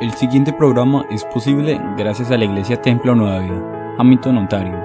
[0.00, 4.78] El siguiente programa es posible gracias a la Iglesia Templo Nueva Vida, Hamilton, Ontario,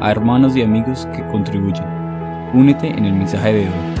[0.00, 1.86] a hermanos y amigos que contribuyen.
[2.52, 3.94] Únete en el mensaje de hoy.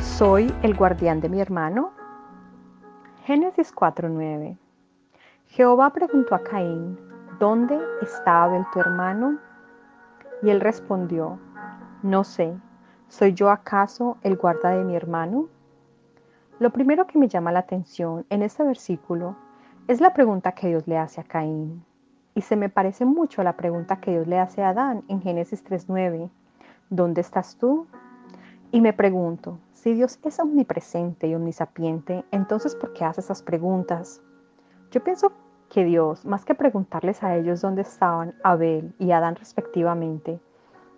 [0.00, 1.90] ¿Soy el guardián de mi hermano?
[3.24, 4.56] Génesis 4:9
[5.48, 6.96] Jehová preguntó a Caín,
[7.40, 9.38] ¿dónde está Abel tu hermano?
[10.44, 11.40] Y él respondió,
[12.04, 12.56] no sé,
[13.12, 15.48] ¿soy yo acaso el guarda de mi hermano?
[16.58, 19.36] Lo primero que me llama la atención en este versículo
[19.86, 21.84] es la pregunta que Dios le hace a Caín.
[22.34, 25.20] Y se me parece mucho a la pregunta que Dios le hace a Adán en
[25.20, 26.30] Génesis 3.9.
[26.88, 27.86] ¿Dónde estás tú?
[28.70, 34.22] Y me pregunto, si Dios es omnipresente y omnisapiente, entonces ¿por qué hace esas preguntas?
[34.90, 35.32] Yo pienso
[35.68, 40.40] que Dios, más que preguntarles a ellos dónde estaban Abel y Adán respectivamente,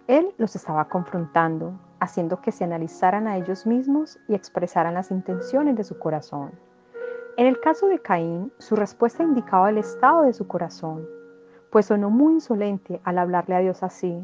[0.06, 5.76] Él los estaba confrontando, haciendo que se analizaran a ellos mismos y expresaran las intenciones
[5.76, 6.52] de su corazón.
[7.36, 11.06] En el caso de Caín, su respuesta indicaba el estado de su corazón,
[11.70, 14.22] pues sonó muy insolente al hablarle a Dios así.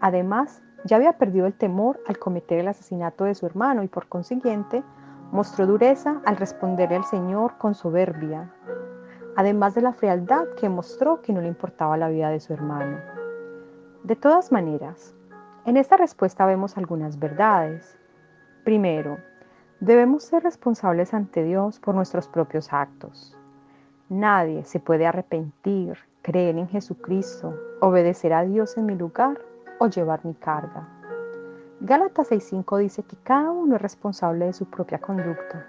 [0.00, 4.08] Además, ya había perdido el temor al cometer el asesinato de su hermano y por
[4.08, 4.82] consiguiente
[5.32, 8.52] mostró dureza al responderle al Señor con soberbia,
[9.36, 12.98] además de la frialdad que mostró que no le importaba la vida de su hermano.
[14.04, 15.15] De todas maneras,
[15.66, 17.98] en esta respuesta vemos algunas verdades.
[18.64, 19.18] Primero,
[19.80, 23.36] debemos ser responsables ante Dios por nuestros propios actos.
[24.08, 29.40] Nadie se puede arrepentir, creer en Jesucristo, obedecer a Dios en mi lugar
[29.80, 30.88] o llevar mi carga.
[31.80, 35.66] Gálatas 6.5 dice que cada uno es responsable de su propia conducta.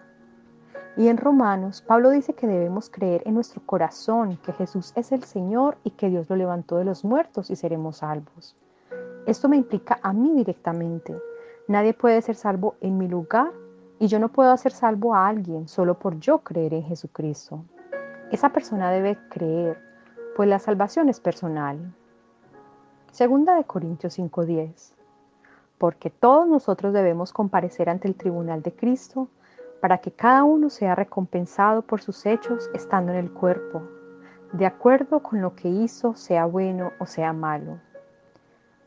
[0.95, 5.23] Y en Romanos, Pablo dice que debemos creer en nuestro corazón que Jesús es el
[5.23, 8.55] Señor y que Dios lo levantó de los muertos y seremos salvos.
[9.27, 11.13] Esto me implica a mí directamente.
[11.67, 13.51] Nadie puede ser salvo en mi lugar
[13.99, 17.65] y yo no puedo hacer salvo a alguien solo por yo creer en Jesucristo.
[18.31, 19.81] Esa persona debe creer,
[20.37, 21.93] pues la salvación es personal.
[23.11, 24.93] Segunda de Corintios 5:10.
[25.77, 29.27] Porque todos nosotros debemos comparecer ante el tribunal de Cristo
[29.81, 33.81] para que cada uno sea recompensado por sus hechos estando en el cuerpo,
[34.53, 37.81] de acuerdo con lo que hizo, sea bueno o sea malo.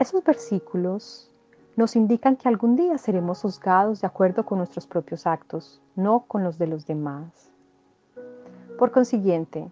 [0.00, 1.30] Esos versículos
[1.76, 6.42] nos indican que algún día seremos juzgados de acuerdo con nuestros propios actos, no con
[6.42, 7.50] los de los demás.
[8.78, 9.70] Por consiguiente,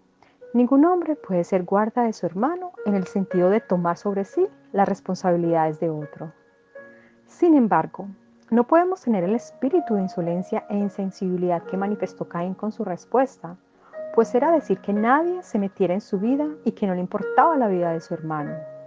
[0.53, 4.47] ningún hombre puede ser guarda de su hermano en el sentido de tomar sobre sí
[4.73, 6.31] las responsabilidades de otro.
[7.27, 8.07] Sin embargo,
[8.51, 13.57] no podemos tener el espíritu de insolencia e insensibilidad que manifestó Caín con su respuesta,
[14.15, 17.57] pues era decir que nadie se metiera en su vida y que no le importaba
[17.57, 18.78] la vida de su hermano.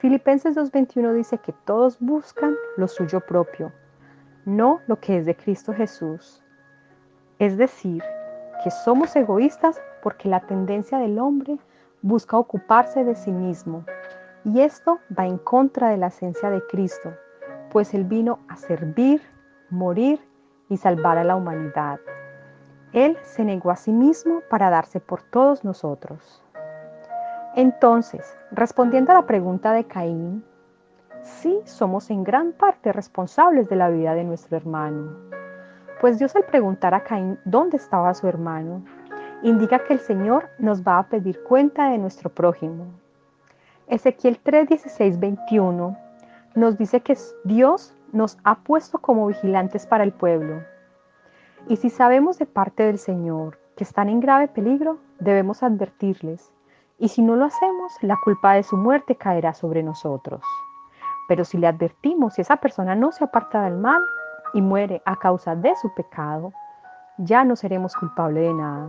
[0.00, 3.70] Filipenses 2.21 dice que todos buscan lo suyo propio,
[4.46, 6.42] no lo que es de Cristo Jesús.
[7.38, 8.02] Es decir,
[8.64, 11.58] que somos egoístas porque la tendencia del hombre
[12.00, 13.84] busca ocuparse de sí mismo,
[14.42, 17.12] y esto va en contra de la esencia de Cristo,
[17.70, 19.20] pues Él vino a servir,
[19.68, 20.18] morir
[20.70, 22.00] y salvar a la humanidad.
[22.94, 26.42] Él se negó a sí mismo para darse por todos nosotros.
[27.56, 30.44] Entonces, respondiendo a la pregunta de Caín,
[31.22, 35.16] sí somos en gran parte responsables de la vida de nuestro hermano.
[36.00, 38.84] Pues Dios al preguntar a Caín dónde estaba su hermano,
[39.42, 42.86] indica que el Señor nos va a pedir cuenta de nuestro prójimo.
[43.88, 45.96] Ezequiel 3, 21
[46.54, 50.62] nos dice que Dios nos ha puesto como vigilantes para el pueblo.
[51.68, 56.52] Y si sabemos de parte del Señor que están en grave peligro, debemos advertirles.
[57.00, 60.42] Y si no lo hacemos, la culpa de su muerte caerá sobre nosotros.
[61.28, 64.02] Pero si le advertimos y esa persona no se aparta del mal
[64.52, 66.52] y muere a causa de su pecado,
[67.16, 68.88] ya no seremos culpables de nada.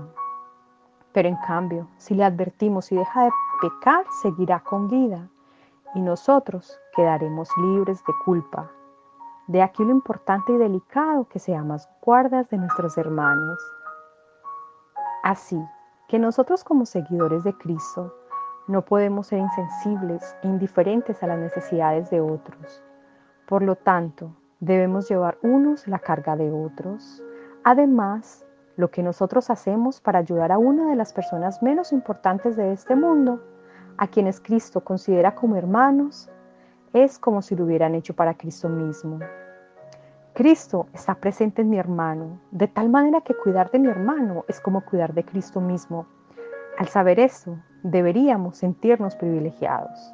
[1.14, 3.32] Pero en cambio, si le advertimos y deja de
[3.62, 5.30] pecar, seguirá con vida
[5.96, 8.70] y nosotros quedaremos libres de culpa.
[9.48, 13.58] De aquí lo importante y delicado que seamos guardas de nuestros hermanos.
[15.24, 15.58] Así
[16.12, 18.14] que nosotros como seguidores de Cristo
[18.68, 22.84] no podemos ser insensibles e indiferentes a las necesidades de otros.
[23.48, 27.24] Por lo tanto, debemos llevar unos la carga de otros.
[27.64, 32.74] Además, lo que nosotros hacemos para ayudar a una de las personas menos importantes de
[32.74, 33.42] este mundo
[33.96, 36.30] a quienes Cristo considera como hermanos,
[36.92, 39.20] es como si lo hubieran hecho para Cristo mismo.
[40.34, 44.62] Cristo está presente en mi hermano, de tal manera que cuidar de mi hermano es
[44.62, 46.06] como cuidar de Cristo mismo.
[46.78, 50.14] Al saber eso, deberíamos sentirnos privilegiados.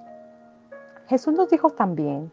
[1.07, 2.31] Jesús nos dijo también,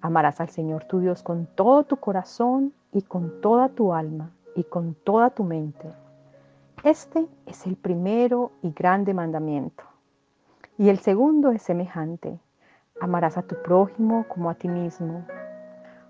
[0.00, 4.62] Amarás al Señor tu Dios con todo tu corazón y con toda tu alma y
[4.62, 5.92] con toda tu mente.
[6.84, 9.82] Este es el primero y grande mandamiento.
[10.76, 12.38] Y el segundo es semejante.
[13.00, 15.26] Amarás a tu prójimo como a ti mismo.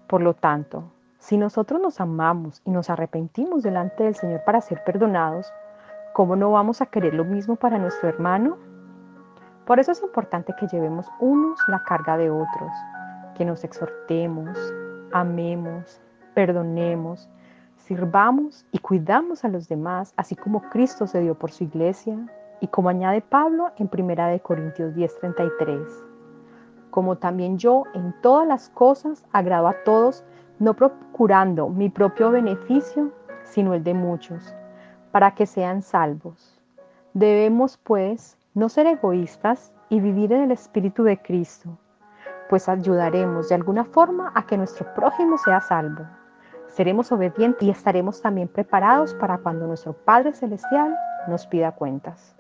[0.07, 0.85] Por lo tanto,
[1.19, 5.53] si nosotros nos amamos y nos arrepentimos delante del Señor para ser perdonados,
[6.13, 8.57] ¿cómo no vamos a querer lo mismo para nuestro hermano?
[9.67, 12.73] Por eso es importante que llevemos unos la carga de otros,
[13.37, 14.57] que nos exhortemos,
[15.13, 16.01] amemos,
[16.35, 17.29] perdonemos,
[17.77, 22.17] sirvamos y cuidamos a los demás, así como Cristo se dio por su iglesia
[22.61, 25.87] y como añade Pablo en 1 Corintios 10:33.
[26.91, 30.25] Como también yo en todas las cosas agrado a todos,
[30.59, 33.13] no procurando mi propio beneficio,
[33.45, 34.55] sino el de muchos,
[35.11, 36.61] para que sean salvos.
[37.15, 41.79] Debemos, pues, no ser egoístas y vivir en el Espíritu de Cristo,
[42.49, 46.05] pues ayudaremos de alguna forma a que nuestro prójimo sea salvo
[46.69, 50.97] seremos obedientes y estaremos también preparados para cuando nuestro Padre Celestial
[51.27, 52.38] nos pida cuentas.